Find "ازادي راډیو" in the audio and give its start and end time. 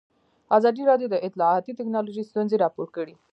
0.57-1.07